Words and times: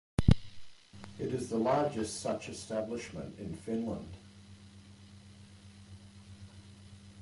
It 1.19 1.31
is 1.31 1.49
the 1.49 1.57
largest 1.59 2.21
such 2.21 2.49
establishment 2.49 3.37
in 3.37 3.53
Finland. 3.55 4.17